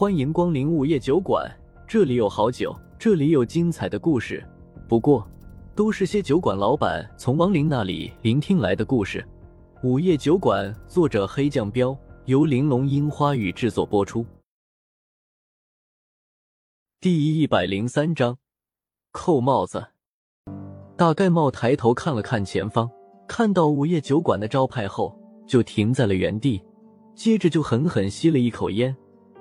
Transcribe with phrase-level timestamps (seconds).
[0.00, 1.52] 欢迎光临午夜酒馆，
[1.84, 4.46] 这里有好酒，这里有精彩的故事。
[4.88, 5.28] 不过，
[5.74, 9.26] 都是些酒馆老板从亡灵那里聆听来的故事。
[9.82, 14.24] 午夜酒馆，作者黑酱标，由玲珑樱花雨制作播出。
[17.00, 18.38] 第一百零三章，
[19.10, 19.84] 扣帽子。
[20.96, 22.88] 大盖帽抬头看了看前方，
[23.26, 26.62] 看到午夜酒馆的招牌后，就停在了原地，
[27.16, 28.96] 接着就狠狠吸了一口烟。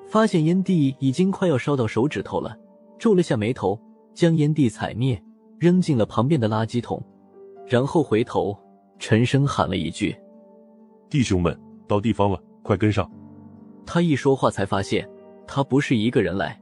[0.07, 2.57] 发现烟蒂已经快要烧到手指头了，
[2.97, 3.77] 皱了下眉头，
[4.13, 5.21] 将烟蒂踩灭，
[5.59, 7.03] 扔进了旁边的垃圾桶，
[7.67, 8.57] 然后回头
[8.97, 10.15] 沉声喊了一句
[11.09, 11.57] ：“弟兄们，
[11.87, 13.09] 到地方了，快跟上！”
[13.85, 15.07] 他一说话，才发现
[15.45, 16.57] 他不是一个人来，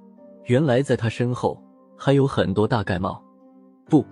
[0.46, 1.62] 原来在他身后
[1.96, 3.24] 还有很多大盖帽，
[3.88, 4.04] 不，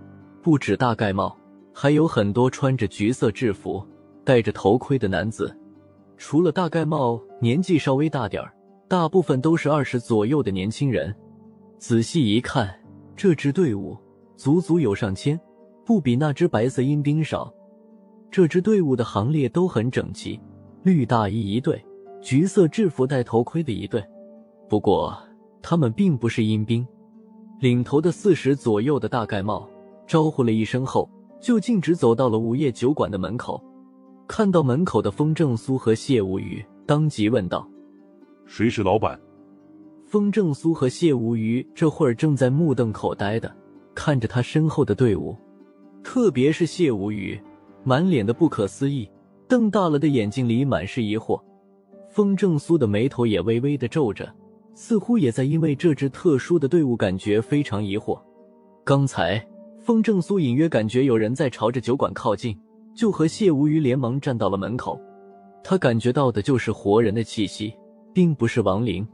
[0.44, 1.36] 不止大盖帽，
[1.73, 3.84] 还有很多穿着橘色制服、
[4.23, 5.56] 戴着头盔的男子。
[6.18, 8.54] 除了大盖帽年纪稍微大点儿。
[8.94, 11.12] 大部分都是二十左右的年轻人，
[11.80, 12.72] 仔细一看，
[13.16, 13.98] 这支队伍
[14.36, 15.40] 足足有上千，
[15.84, 17.52] 不比那支白色阴兵少。
[18.30, 20.40] 这支队伍的行列都很整齐，
[20.84, 21.84] 绿大衣一队，
[22.22, 24.00] 橘色制服戴头盔的一队。
[24.70, 25.17] 不过
[25.60, 26.88] 他们并不是阴兵。
[27.60, 29.67] 领头的四十左右的大盖帽
[30.06, 31.10] 招呼了一声后，
[31.42, 33.60] 就径直走到了午夜酒馆的门口。
[34.28, 37.67] 看到门口的风正苏和谢无语，当即问道。
[38.56, 39.20] 谁是老板？
[40.06, 43.52] 风正苏和谢无虞这会儿正在目瞪口呆的
[43.95, 45.36] 看着他身后的队伍，
[46.04, 47.42] 特别是谢无虞，
[47.84, 49.10] 满脸的不可思议，
[49.48, 51.42] 瞪大了的眼睛里满是疑惑。
[52.12, 54.32] 风正苏的眉头也微微的皱着，
[54.76, 58.22] 似乎也在因为这支特殊的队伍感觉非常疑惑。
[58.84, 59.44] 刚才
[59.80, 62.56] 风正苏隐约感觉有人在朝着酒馆靠近，
[62.94, 65.02] 就和谢无虞连忙站到了门口。
[65.64, 67.73] 他感觉到的就是活人的气息。
[68.14, 69.06] 并不是亡灵。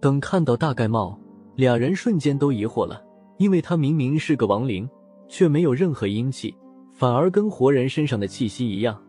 [0.00, 1.18] 等看到大盖帽，
[1.56, 3.02] 俩人瞬间都疑惑了，
[3.38, 4.88] 因为他明明是个亡灵，
[5.26, 6.54] 却没有任何阴气，
[6.92, 9.02] 反而跟活人身上的气息一样。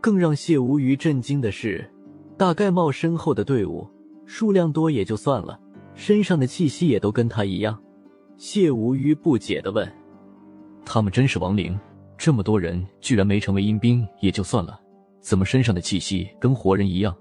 [0.00, 1.88] 更让谢无虞震惊的是，
[2.36, 3.86] 大盖帽身后的队伍
[4.24, 5.60] 数量多也就算了，
[5.94, 7.78] 身上的气息也都跟他一样。
[8.36, 9.86] 谢无虞不解的问
[10.84, 11.78] ：“他们真是亡灵？
[12.18, 14.80] 这么多人居然没成为阴兵也就算了，
[15.20, 17.14] 怎么身上的气息跟活人一样？”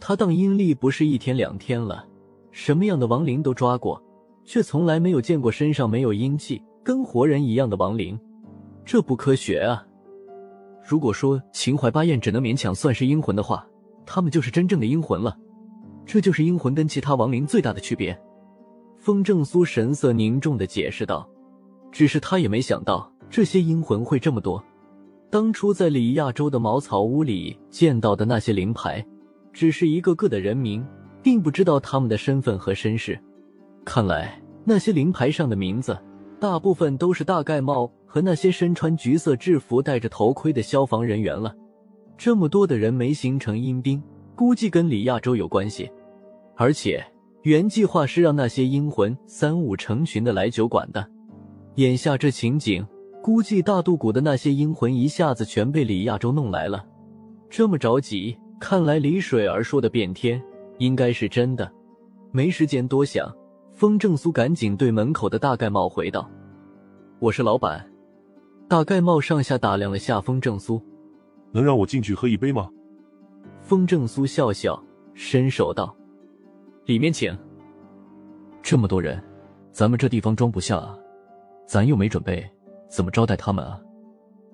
[0.00, 2.06] 他当阴历不是一天两天了，
[2.50, 4.02] 什么样的亡灵都抓过，
[4.44, 8.18] 却从来没有见过身上没有阴气、跟活人一样的亡灵，
[8.84, 9.86] 这不科学啊！
[10.82, 13.64] 如果说秦淮八艳只能勉强算是阴魂的话，
[14.06, 15.36] 他们就是真正的阴魂了。
[16.06, 18.18] 这就是阴魂跟其他亡灵最大的区别。
[18.98, 21.28] 风正苏神色凝重的解释道
[21.92, 24.62] ：“只是他也没想到这些阴魂会这么多。
[25.30, 29.04] 当初在李亚洲的茅草屋里见到的那些灵牌。”
[29.52, 30.86] 只是一个个的人名，
[31.22, 33.18] 并不知道他们的身份和身世。
[33.84, 35.98] 看来那些灵牌上的名字，
[36.38, 41.54] 大部分都是大盖帽和那些身穿橘色制服、戴着头盔的消防人员了。
[42.16, 44.02] 这么多的人没形成阴兵，
[44.36, 45.90] 估计跟李亚洲有关系。
[46.56, 47.04] 而且
[47.42, 51.06] 原计划是让那些阴魂三五成群的来酒馆的，
[51.76, 52.86] 眼下这情景，
[53.22, 56.84] 估计大渡谷的那些阴魂一下子全被李亚洲弄来了。
[57.48, 58.36] 这么着急。
[58.60, 60.40] 看来李水儿说的变天
[60.76, 61.72] 应该是真的，
[62.30, 63.34] 没时间多想。
[63.72, 66.30] 风正苏赶紧对门口的大盖帽回道
[67.18, 67.90] ：“我是老板。”
[68.68, 70.80] 大盖帽上下打量了下风正苏
[71.50, 72.68] ：“能让我进去喝一杯吗？”
[73.62, 74.80] 风正苏笑笑，
[75.14, 75.96] 伸手道
[76.84, 77.36] ：“里面请。”
[78.62, 79.20] 这么多人，
[79.72, 80.94] 咱们这地方装不下啊，
[81.66, 82.46] 咱又没准备，
[82.90, 83.80] 怎么招待他们啊？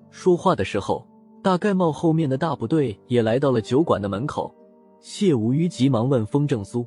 [0.09, 1.05] 说话的时候。
[1.47, 4.53] 大盖帽后面的大部队也来到了酒馆的门口，
[4.99, 6.85] 谢无虞急忙问风正苏，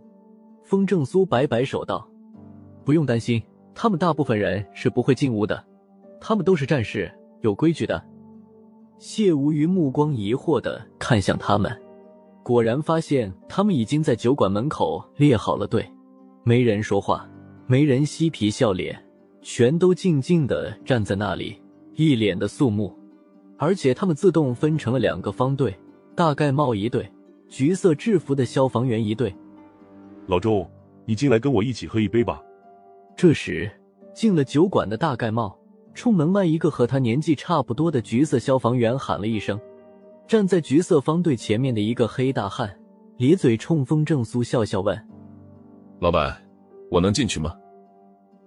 [0.65, 2.07] 风正苏摆摆手道
[2.85, 3.43] ：“不用担心，
[3.75, 5.65] 他们大部分人是不会进屋的，
[6.21, 7.11] 他们都是战士，
[7.41, 8.05] 有规矩的。”
[9.01, 11.75] 谢无虞目光疑惑的看向他们，
[12.43, 15.91] 果然发现他们已经在酒馆门口列好了队，
[16.45, 17.27] 没人说话，
[17.67, 19.03] 没人嬉皮笑脸，
[19.41, 21.59] 全都静静的站在那里，
[21.95, 22.95] 一脸的肃穆。
[23.63, 25.79] 而且他们自动分成了两个方队，
[26.17, 27.07] 大盖帽一队，
[27.47, 29.37] 橘色制服的消防员一队。
[30.29, 30.67] 老周，
[31.05, 32.43] 你进来跟我一起喝一杯吧。
[33.15, 33.71] 这时，
[34.15, 35.55] 进了酒馆的大盖帽
[35.93, 39.61] 冲门外一个和他年纪差不多的橘色消防员喊了一声。
[40.27, 42.75] 站在橘色方队前面的一个黑大汉
[43.19, 44.99] 咧嘴冲风正苏笑笑问
[46.01, 46.35] ：“老板，
[46.91, 47.55] 我能进去吗？”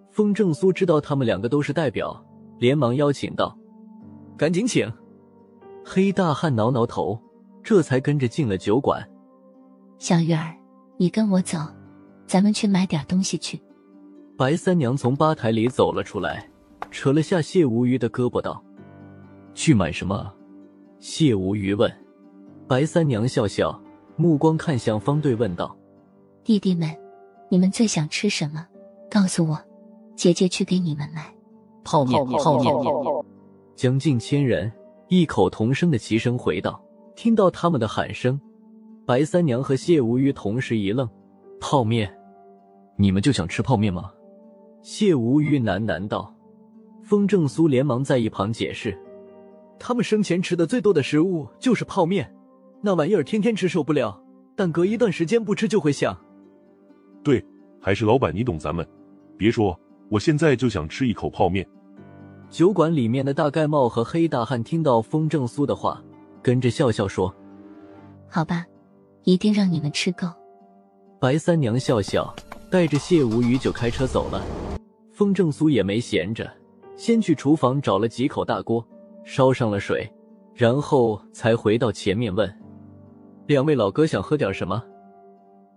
[0.10, 2.20] 风正苏知道他们两个都是代表，
[2.58, 3.56] 连忙邀请道
[4.36, 4.92] ：“赶紧请。”
[5.86, 7.20] 黑大汉挠挠头，
[7.62, 9.08] 这才跟着进了酒馆。
[10.00, 10.56] 小鱼儿，
[10.98, 11.58] 你跟我走，
[12.26, 13.62] 咱们去买点东西去。
[14.38, 16.50] 白三娘从吧台里走了出来，
[16.90, 18.64] 扯了下谢无鱼的胳膊，道
[19.54, 20.34] ：“去买什么？”
[21.00, 21.92] 谢无鱼问。
[22.68, 23.80] 白三娘笑笑，
[24.16, 25.76] 目光看向方队，问道
[26.44, 26.90] ：“弟弟们，
[27.50, 28.66] 你们最想吃什么？
[29.12, 29.60] 告诉我，
[30.16, 31.32] 姐姐去给你们买。”
[31.84, 32.74] 泡面，泡面。
[33.76, 34.72] 将近千人
[35.08, 36.82] 异口同声的齐声回道
[37.16, 38.40] ：“听到他们的喊声，
[39.06, 41.08] 白三娘和谢无鱼同时一愣。
[41.60, 42.12] 泡面，
[42.98, 44.12] 你们就想吃泡面吗？”
[44.82, 46.34] 谢无鱼喃喃道。
[47.04, 48.98] 风正苏连忙在一旁解释
[49.78, 52.34] ：“他们生前吃的最多的食物就是泡面，
[52.82, 54.22] 那玩意儿天天吃受不了，
[54.56, 56.18] 但隔一段时间不吃就会想。”
[57.24, 57.44] 对，
[57.80, 58.88] 还是老板你懂咱们。
[59.38, 59.78] 别说，
[60.10, 61.68] 我现在就想吃一口泡面。
[62.54, 66.00] 酒馆里面的大盖帽和黑大汉听到风正苏的话，
[66.40, 67.34] 跟着笑笑说
[68.30, 68.64] ：“好吧，
[69.24, 70.28] 一定让你们吃够。”
[71.20, 72.32] 白三娘笑笑，
[72.70, 74.40] 带着谢无鱼就开车走了。
[75.12, 76.48] 风正苏也没闲着。
[76.96, 78.88] 先去厨房找了几口大锅，
[79.24, 80.08] 烧上了水，
[80.54, 82.48] 然后才回到前面问
[83.50, 84.84] ：“两位老哥想喝点什么？”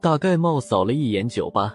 [0.02, 1.74] 大盖帽扫了一眼酒吧，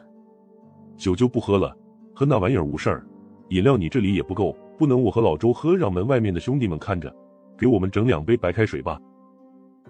[0.95, 1.75] 酒就不喝了，
[2.13, 3.03] 喝那玩意儿无事儿。
[3.49, 7.15] 饮料你这里也不够，不能我和老周喝，让门外面的兄弟们看着。
[7.55, 8.99] 给我们整两杯白开水吧。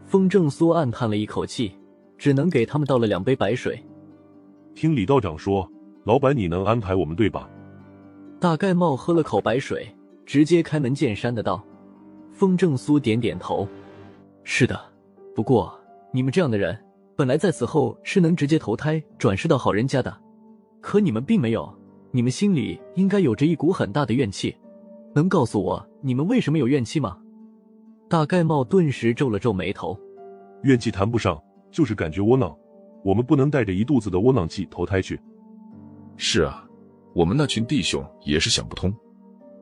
[0.06, 1.72] 风正苏暗叹了一口气，
[2.18, 3.82] 只能给他们倒了两杯白水。
[4.76, 5.66] 听李道长说，
[6.04, 7.50] 老板你能安排我们对吧？
[8.38, 9.88] 大盖帽喝了口白水，
[10.26, 11.66] 直接开门见山的道
[12.34, 13.66] ：“风正苏点点头，
[14.44, 14.78] 是的。
[15.34, 15.74] 不过
[16.12, 16.78] 你们这样的人，
[17.16, 20.14] 本来在死后是能直接投胎转世到好人家的，
[20.82, 21.74] 可你们并没有。
[22.14, 24.54] 你们心里应该有着一股很大的怨气，
[25.14, 27.18] 能告诉我你们为什么有怨气吗？”
[28.10, 29.98] 大盖帽顿时皱了皱眉头，
[30.64, 31.42] 怨气谈不上，
[31.72, 32.56] 就是感觉窝囊。
[33.04, 35.20] 我们不能带着一肚子的窝囊气投胎去。
[36.18, 36.68] 是啊。
[37.14, 38.90] 我们那群弟兄也是想不通，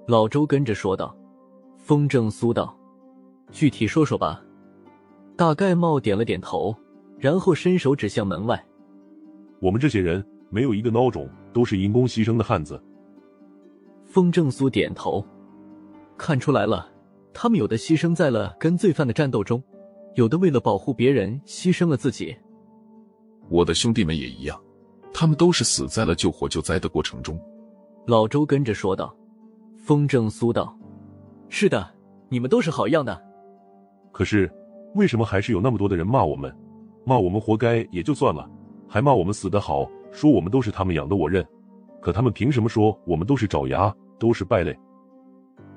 [0.07, 1.17] 老周跟着说道。
[1.77, 2.77] 风正苏道
[3.51, 4.39] ：“具体说说吧。”
[5.35, 6.75] 大盖帽点了点头，
[7.17, 8.63] 然后伸手指向门外
[9.59, 12.79] ：“我们这些人没有一个孬种，都是因公牺牲的汉子。”
[14.05, 15.25] 风正苏点头，
[16.19, 16.85] 看出来了，
[17.33, 19.63] 他们有的牺牲在了跟罪犯的战斗中，
[20.15, 22.35] 有的为了保护别人牺牲了自己。
[23.47, 24.61] 我的兄弟们也一样。
[25.11, 27.39] 他们都是死在了救火救灾的过程中，
[28.05, 29.15] 老周跟着说道。
[29.77, 30.77] 风正苏道
[31.49, 31.89] ：“是的，
[32.27, 33.19] 你们都是好样的。
[34.11, 34.51] 可是，
[34.93, 36.55] 为什么还是有那么多的人骂我们？
[37.05, 38.47] 骂我们活该也就算了，
[38.87, 41.15] 还骂我们死得好，说我们都是他们养的。
[41.15, 41.43] 我认，
[42.01, 44.77] 可他们凭什么说我们都是爪牙，都是败类？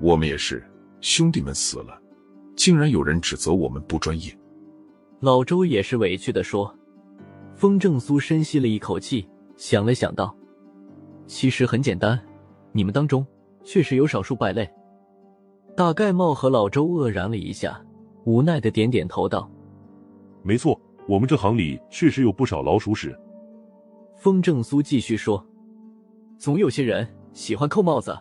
[0.02, 0.62] 我们也是，
[1.00, 1.96] 兄弟们死了，
[2.56, 4.36] 竟然有人指责我们不专业。”
[5.20, 6.76] 老周也是委屈的说。
[7.54, 10.34] 风正苏深吸了一口气，想了想道
[11.28, 12.18] ：“其实很简单，
[12.72, 13.24] 你们当中
[13.62, 14.68] 确实有少数败类。”
[15.76, 17.80] 大盖帽和老周愕然了一下，
[18.24, 19.48] 无奈的点点头道
[20.42, 23.16] ：“没错，我们这行里确实有不少老鼠屎。”
[24.18, 25.46] 风正苏继续说
[26.38, 28.18] ：“总有些人喜欢扣帽子，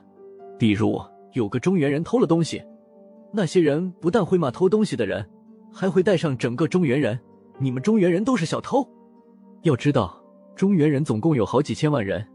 [0.59, 1.01] 比如
[1.33, 2.63] 有个中原人偷了东西，
[3.31, 5.27] 那些人不但会骂偷东西的人，
[5.71, 7.19] 还会带上整个中原人。
[7.59, 8.87] 你们中原人都是小偷。”
[9.63, 10.21] 要知道，
[10.55, 12.25] 中原人总共有好几千万人，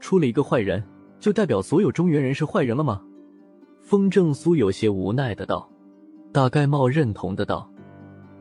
[0.00, 0.82] 出了一个坏人，
[1.18, 3.02] 就代表所有中原人是坏人了吗？
[3.82, 5.68] 风正苏有些无奈的道。
[6.30, 7.68] 大盖帽认同的道：“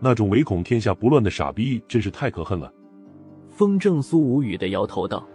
[0.02, 2.72] 那种唯恐天下不乱的傻逼，真是太可恨了。”
[3.50, 5.26] 风正苏无语的摇头道：“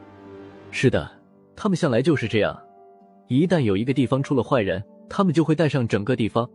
[0.71, 1.11] 是的，
[1.57, 2.55] 他们向来就是这样，
[3.41, 6.47] 一旦有一个地方出了坏人，他们就会带上整个地方；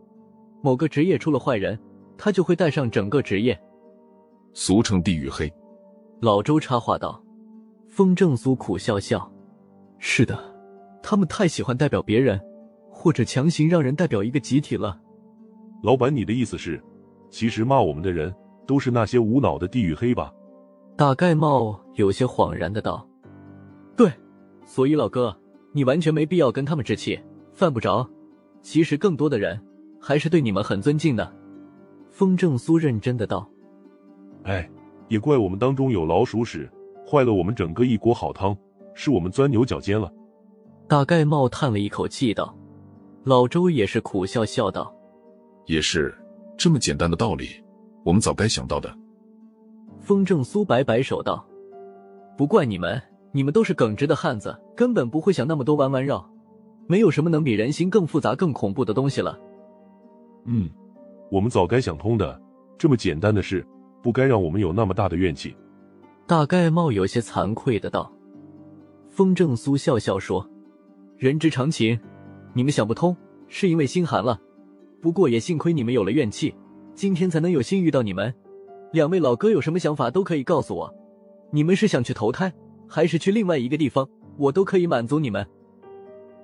[0.62, 1.76] 某个职业出了坏人，
[2.16, 3.58] 他就会带上整个职业，
[4.52, 5.52] 俗称地狱黑。”
[6.22, 7.20] 老周插话道
[7.90, 9.28] ：“风正苏苦笑笑，
[9.98, 10.38] 是的，
[11.02, 12.40] 他们太喜欢代表别人，
[12.92, 15.00] 或者强行让人代表一个集体了。”
[15.82, 16.80] 老板，你的意思是，
[17.28, 18.32] 其实骂我们的人
[18.68, 20.32] 都是那些无脑的地狱黑吧？
[20.96, 23.04] 大盖帽有些恍然的道
[23.96, 24.12] ：“对，
[24.64, 25.36] 所以老哥，
[25.78, 27.20] 你完全没必要跟他们置气，
[27.54, 28.04] 犯不着。
[28.62, 29.56] 其实更多的人
[30.00, 31.32] 还是对你们很尊敬的。”
[32.10, 33.48] 风正苏认真的道
[34.42, 34.68] ：“哎。”
[35.08, 36.68] 也怪我们当中有老鼠屎，
[37.06, 38.54] 坏了我们整个一锅好汤，
[38.92, 40.12] 是我们钻牛角尖了。
[40.86, 42.54] 大盖帽叹了一口气道
[43.24, 44.94] ：“老周也是苦笑笑道，
[45.64, 46.14] 也是
[46.58, 47.48] 这么简单的道理，
[48.04, 48.94] 我们早该想到的。”
[49.98, 51.42] 风正苏摆摆手道
[52.36, 53.00] ：“不怪你们，
[53.32, 56.28] 你们都是耿直的汉子，根本不会想那么多弯弯绕。
[56.86, 59.38] 没有什么能比人心更复杂、更恐怖的东西了。”
[60.46, 60.70] 嗯，
[61.30, 62.40] 我们早该想通的，
[62.78, 63.66] 这么简单的事。
[64.00, 65.54] 不该让我们有那么大的怨气。
[66.24, 68.10] 大盖帽有些惭愧的道。
[69.08, 70.48] 风正苏笑笑说
[71.18, 71.98] ：“人之常情，
[72.54, 73.14] 你们想不通，
[73.48, 74.40] 是因为心寒了。
[75.02, 76.54] 不过也幸亏你们有了怨气，
[76.94, 78.32] 今天才能有幸遇到你们。
[78.92, 80.94] 两位老哥有什么想法都可以告诉我。
[81.50, 82.52] 你们是想去投胎，
[82.88, 85.46] 还是去另外一个地方，我都可以满足你们。”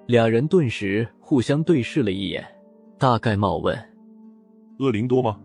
[0.06, 2.44] 俩人顿时互相对视了一眼。
[2.98, 3.76] 大概茂问
[4.78, 5.40] ：“恶灵多吗？”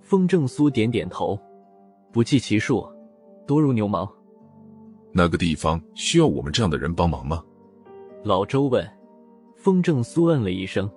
[0.00, 1.38] 风正苏点点头
[2.12, 2.86] ：“不计其数，
[3.46, 4.10] 多如牛毛。”
[5.12, 7.42] 那个地方需要我们这样的人帮忙吗？
[8.22, 8.88] 老周问。
[9.56, 10.90] 风正苏嗯了一声：“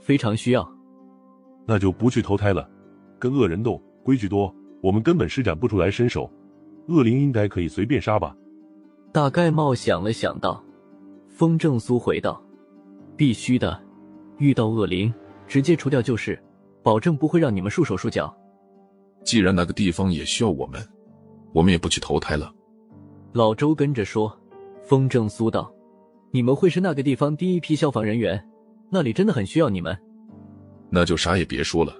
[0.00, 0.66] 非常需要。”
[1.66, 2.68] 那就不去投胎了。
[3.18, 6.30] 跟恶人斗，规矩多，我们根本施展不出来身手。
[6.88, 8.36] 恶灵应该可以随便杀吧？
[9.12, 10.62] 大概茂想了想道。
[11.28, 12.42] 风正苏回道
[13.16, 13.80] ：“必须的，
[14.38, 15.12] 遇到恶灵
[15.46, 16.38] 直接除掉就是，
[16.82, 18.34] 保证不会让你们束手束脚。”
[19.24, 20.82] 既然那个地方也需要我们，
[21.52, 22.52] 我们也不去投胎了。
[23.32, 24.38] 老周跟着说。
[24.84, 25.72] 风正苏道。
[26.32, 28.42] 你们会是那个地方第一批消防人员，
[28.90, 29.96] 那里真的很需要你们。
[30.90, 31.94] 那就啥也别说了，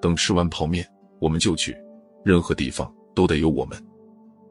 [0.00, 0.84] 等吃完泡面，
[1.20, 1.76] 我们就去。
[2.24, 3.76] 任何地方都得有我们。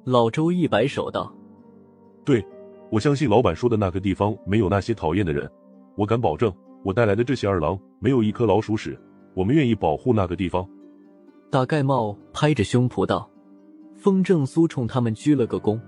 [0.03, 1.31] 老周一摆手道
[2.25, 2.43] ：“对，
[2.89, 5.49] 我相信老板说的那个地方没有那些讨厌的人。
[5.95, 6.51] 我敢保证，
[6.83, 8.99] 我带来的这些二郎没有一颗老鼠屎。
[9.35, 10.67] 我们愿意保护那个地方。”
[11.51, 13.29] 大盖帽拍着胸脯道
[13.95, 15.79] ：“风正苏冲他们鞠了个躬，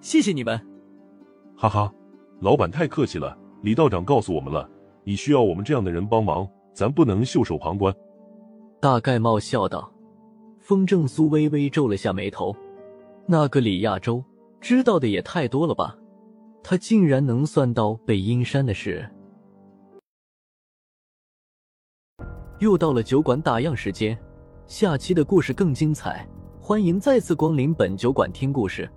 [0.00, 0.60] 谢谢你们。”
[1.56, 1.92] 哈哈。
[2.40, 4.68] 老板太客气了，李道长告诉我们了，
[5.02, 7.92] 你需要我们这样的人帮忙，咱不能袖手旁观。
[8.78, 9.92] 大盖帽笑道。
[10.60, 12.54] 风正苏微微皱了下眉头，
[13.30, 14.24] 那个李亚洲
[14.58, 15.94] 知道的也太多了吧？
[16.64, 19.06] 他竟然能算到北阴山的事。
[22.58, 24.18] 又到了酒馆打烊时间，
[24.66, 26.26] 下期的故事更精彩，
[26.58, 28.90] 欢迎再次光临本酒馆听故事。